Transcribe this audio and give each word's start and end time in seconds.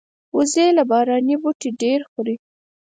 وزې 0.35 0.65
له 0.77 0.83
باراني 0.91 1.35
بوټي 1.41 1.69
ډېر 1.81 1.99
خوري 2.09 2.35